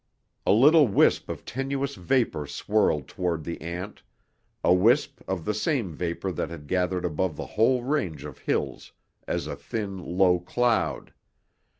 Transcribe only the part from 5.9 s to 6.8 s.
vapor that had